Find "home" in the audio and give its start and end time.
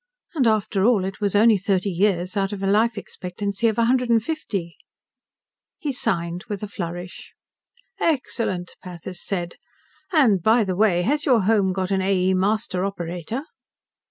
11.41-11.71